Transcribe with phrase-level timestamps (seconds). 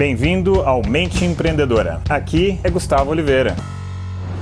[0.00, 2.00] Bem-vindo ao Mente Empreendedora.
[2.08, 3.54] Aqui é Gustavo Oliveira.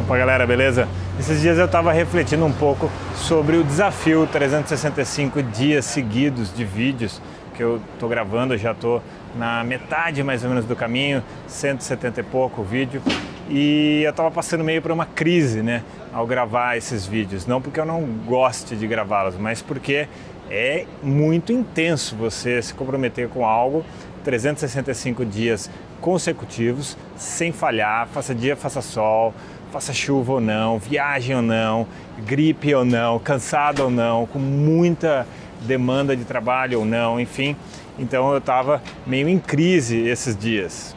[0.00, 0.88] Opa, galera, beleza?
[1.20, 7.20] Esses dias eu estava refletindo um pouco sobre o desafio 365 dias seguidos de vídeos
[7.54, 9.02] que eu estou gravando, já estou
[9.36, 13.02] na metade mais ou menos do caminho, 170 e pouco o vídeo,
[13.50, 15.82] e eu estava passando meio por uma crise, né,
[16.14, 17.46] ao gravar esses vídeos.
[17.46, 20.08] Não porque eu não goste de gravá-los, mas porque
[20.52, 23.82] é muito intenso você se comprometer com algo
[24.22, 29.32] 365 dias consecutivos, sem falhar, faça dia, faça sol,
[29.72, 31.86] faça chuva ou não, viagem ou não,
[32.26, 35.26] gripe ou não, cansado ou não, com muita
[35.62, 37.56] demanda de trabalho ou não, enfim.
[37.98, 40.94] Então eu estava meio em crise esses dias.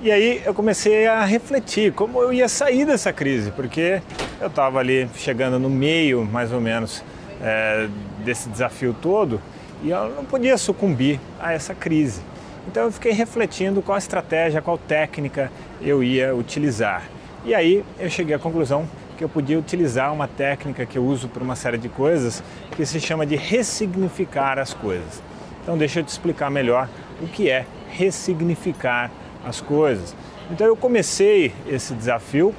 [0.00, 4.00] E aí eu comecei a refletir como eu ia sair dessa crise, porque
[4.40, 7.02] eu estava ali chegando no meio, mais ou menos,
[7.40, 7.88] é,
[8.24, 9.40] desse desafio todo
[9.82, 12.20] e eu não podia sucumbir a essa crise.
[12.66, 17.02] Então eu fiquei refletindo qual estratégia, qual técnica eu ia utilizar.
[17.44, 21.28] E aí eu cheguei à conclusão que eu podia utilizar uma técnica que eu uso
[21.28, 22.42] para uma série de coisas
[22.76, 25.22] que se chama de ressignificar as coisas.
[25.62, 26.88] Então deixa eu te explicar melhor
[27.20, 29.10] o que é ressignificar
[29.44, 30.14] as coisas.
[30.50, 32.54] Então eu comecei esse desafio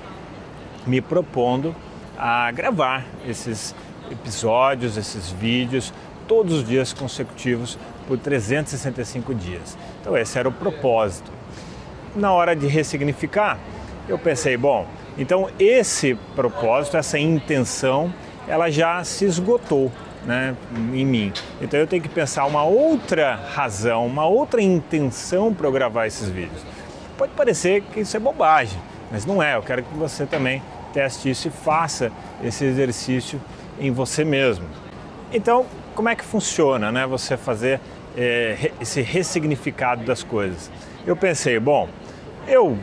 [0.85, 1.75] me propondo
[2.17, 3.73] a gravar esses
[4.11, 5.93] episódios, esses vídeos
[6.29, 9.75] todos os dias consecutivos por 365 dias.
[9.99, 11.31] Então esse era o propósito.
[12.15, 13.57] Na hora de ressignificar,
[14.07, 14.87] eu pensei, bom,
[15.17, 18.13] então esse propósito, essa intenção,
[18.47, 19.91] ela já se esgotou
[20.25, 20.55] né,
[20.93, 21.33] em mim.
[21.59, 26.29] Então eu tenho que pensar uma outra razão, uma outra intenção para eu gravar esses
[26.29, 26.61] vídeos.
[27.17, 28.79] Pode parecer que isso é bobagem,
[29.11, 29.55] mas não é.
[29.55, 30.61] Eu quero que você também
[30.93, 32.11] teste isso e faça
[32.43, 33.41] esse exercício
[33.79, 34.65] em você mesmo.
[35.31, 37.05] Então, como é que funciona, né?
[37.07, 37.79] Você fazer
[38.17, 40.71] é, esse ressignificado das coisas.
[41.05, 41.87] Eu pensei, bom,
[42.47, 42.77] eu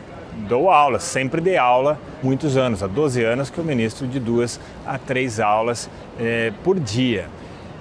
[0.47, 4.59] dou aula, sempre dei aula, muitos anos, há 12 anos que eu ministro de duas
[4.85, 7.27] a três aulas é, por dia.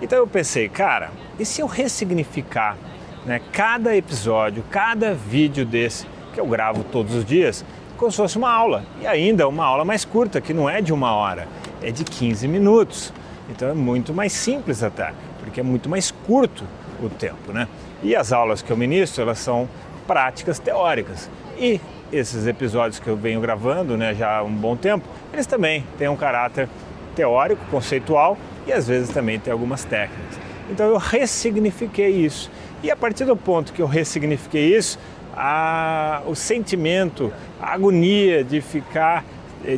[0.00, 2.76] Então eu pensei, cara, e se eu ressignificar
[3.25, 7.65] né, cada episódio, cada vídeo desse que eu gravo todos os dias,
[7.97, 10.93] como se fosse uma aula, e ainda uma aula mais curta, que não é de
[10.93, 11.49] uma hora,
[11.82, 13.12] é de 15 minutos.
[13.48, 16.64] Então é muito mais simples até, porque é muito mais curto
[17.03, 17.69] o tempo, né?
[18.03, 19.69] E as aulas que eu ministro, elas são
[20.06, 21.31] práticas teóricas.
[21.59, 21.81] E
[22.12, 26.09] esses episódios que eu venho gravando, né, já há um bom tempo, eles também têm
[26.09, 26.69] um caráter
[27.14, 30.38] teórico, conceitual e às vezes também tem algumas técnicas.
[30.70, 32.50] Então eu ressignifiquei isso.
[32.82, 34.98] E a partir do ponto que eu ressignifiquei isso,
[35.37, 39.25] a, o sentimento, a agonia de ficar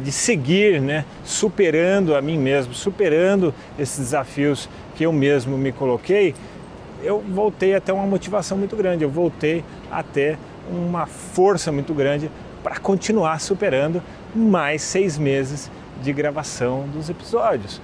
[0.02, 6.34] de seguir, né, superando a mim mesmo, superando esses desafios que eu mesmo me coloquei,
[7.02, 10.36] eu voltei a ter uma motivação muito grande, eu voltei a ter
[10.70, 12.30] uma força muito grande
[12.62, 14.02] para continuar superando
[14.34, 15.70] mais seis meses
[16.02, 17.80] de gravação dos episódios.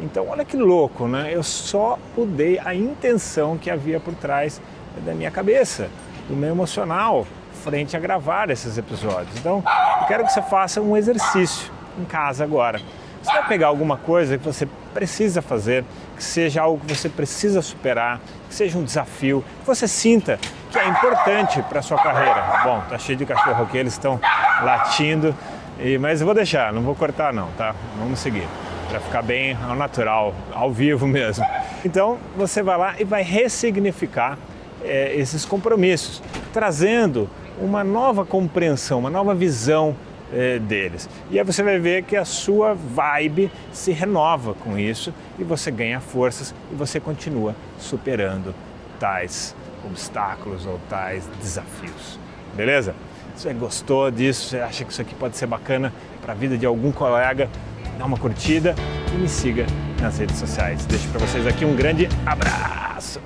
[0.00, 1.30] Então, olha que louco, né?
[1.32, 4.60] Eu só mudei a intenção que havia por trás
[5.04, 5.88] da minha cabeça,
[6.28, 7.26] do meu emocional,
[7.64, 9.38] frente a gravar esses episódios.
[9.38, 9.62] Então,
[10.00, 12.80] eu quero que você faça um exercício em casa agora.
[13.22, 15.84] Você vai pegar alguma coisa que você precisa fazer,
[16.16, 20.38] que seja algo que você precisa superar, que seja um desafio, que você sinta
[20.70, 22.60] que é importante para sua carreira.
[22.62, 24.20] Bom, tá cheio de cachorro aqui, eles estão
[24.62, 25.34] latindo,
[25.78, 27.74] e, mas eu vou deixar, não vou cortar não, tá?
[27.98, 28.46] Vamos seguir,
[28.88, 31.44] para ficar bem ao natural, ao vivo mesmo.
[31.84, 34.38] Então, você vai lá e vai ressignificar
[34.84, 37.28] é, esses compromissos, trazendo
[37.60, 39.94] uma nova compreensão, uma nova visão
[40.32, 41.08] é, deles.
[41.30, 45.70] E aí você vai ver que a sua vibe se renova com isso e você
[45.70, 48.54] ganha forças e você continua superando
[48.98, 52.18] tais obstáculos ou tais desafios.
[52.54, 52.94] Beleza?
[53.36, 56.56] Se você gostou disso, você acha que isso aqui pode ser bacana para a vida
[56.56, 57.50] de algum colega,
[57.98, 58.74] dá uma curtida
[59.14, 59.66] e me siga
[60.00, 60.86] nas redes sociais.
[60.86, 63.20] Deixo para vocês aqui um grande abraço.